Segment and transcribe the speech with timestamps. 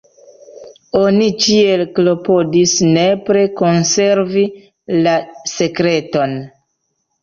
[0.99, 4.49] Oni ĉiel klopodis nepre konservi
[5.07, 5.19] la
[5.57, 6.41] sekreton.